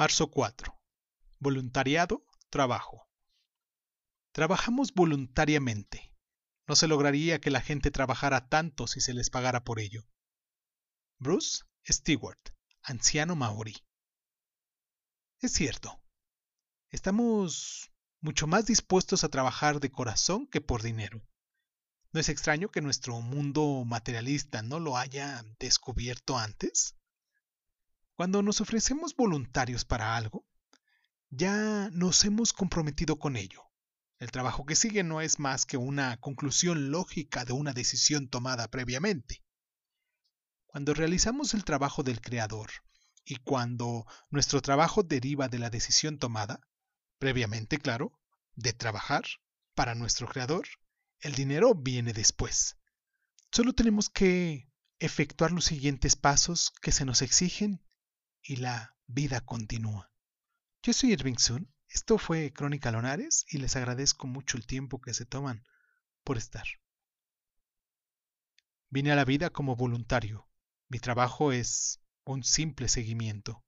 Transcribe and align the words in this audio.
Marzo 0.00 0.30
4. 0.30 0.74
Voluntariado, 1.40 2.24
trabajo. 2.48 3.06
Trabajamos 4.32 4.94
voluntariamente. 4.94 6.14
No 6.66 6.74
se 6.74 6.88
lograría 6.88 7.38
que 7.38 7.50
la 7.50 7.60
gente 7.60 7.90
trabajara 7.90 8.48
tanto 8.48 8.86
si 8.86 9.02
se 9.02 9.12
les 9.12 9.28
pagara 9.28 9.62
por 9.62 9.78
ello. 9.78 10.08
Bruce 11.18 11.64
Stewart, 11.86 12.40
anciano 12.82 13.36
maorí. 13.36 13.74
Es 15.40 15.52
cierto. 15.52 16.02
Estamos 16.88 17.92
mucho 18.22 18.46
más 18.46 18.64
dispuestos 18.64 19.22
a 19.22 19.28
trabajar 19.28 19.80
de 19.80 19.92
corazón 19.92 20.46
que 20.46 20.62
por 20.62 20.82
dinero. 20.82 21.22
¿No 22.10 22.20
es 22.20 22.30
extraño 22.30 22.70
que 22.70 22.80
nuestro 22.80 23.20
mundo 23.20 23.84
materialista 23.84 24.62
no 24.62 24.80
lo 24.80 24.96
haya 24.96 25.44
descubierto 25.58 26.38
antes? 26.38 26.96
Cuando 28.20 28.42
nos 28.42 28.60
ofrecemos 28.60 29.16
voluntarios 29.16 29.86
para 29.86 30.14
algo, 30.14 30.46
ya 31.30 31.88
nos 31.90 32.22
hemos 32.26 32.52
comprometido 32.52 33.18
con 33.18 33.34
ello. 33.34 33.62
El 34.18 34.30
trabajo 34.30 34.66
que 34.66 34.76
sigue 34.76 35.02
no 35.02 35.22
es 35.22 35.38
más 35.38 35.64
que 35.64 35.78
una 35.78 36.18
conclusión 36.18 36.90
lógica 36.90 37.46
de 37.46 37.54
una 37.54 37.72
decisión 37.72 38.28
tomada 38.28 38.68
previamente. 38.68 39.42
Cuando 40.66 40.92
realizamos 40.92 41.54
el 41.54 41.64
trabajo 41.64 42.02
del 42.02 42.20
Creador 42.20 42.68
y 43.24 43.36
cuando 43.36 44.04
nuestro 44.28 44.60
trabajo 44.60 45.02
deriva 45.02 45.48
de 45.48 45.58
la 45.58 45.70
decisión 45.70 46.18
tomada, 46.18 46.60
previamente, 47.18 47.78
claro, 47.78 48.20
de 48.54 48.74
trabajar 48.74 49.24
para 49.74 49.94
nuestro 49.94 50.28
Creador, 50.28 50.68
el 51.20 51.34
dinero 51.34 51.74
viene 51.74 52.12
después. 52.12 52.76
Solo 53.50 53.72
tenemos 53.72 54.10
que 54.10 54.68
efectuar 54.98 55.52
los 55.52 55.64
siguientes 55.64 56.16
pasos 56.16 56.70
que 56.82 56.92
se 56.92 57.06
nos 57.06 57.22
exigen 57.22 57.82
y 58.42 58.56
la 58.56 58.96
vida 59.06 59.40
continúa. 59.40 60.10
Yo 60.82 60.92
soy 60.92 61.12
Irving 61.12 61.36
Sun, 61.36 61.72
esto 61.88 62.18
fue 62.18 62.52
Crónica 62.52 62.90
Lonares 62.92 63.44
y 63.48 63.58
les 63.58 63.76
agradezco 63.76 64.26
mucho 64.26 64.56
el 64.56 64.66
tiempo 64.66 65.00
que 65.00 65.12
se 65.12 65.26
toman 65.26 65.64
por 66.24 66.38
estar. 66.38 66.66
Vine 68.88 69.12
a 69.12 69.16
la 69.16 69.24
vida 69.24 69.50
como 69.50 69.76
voluntario. 69.76 70.48
Mi 70.88 70.98
trabajo 70.98 71.52
es 71.52 72.00
un 72.24 72.44
simple 72.44 72.88
seguimiento. 72.88 73.64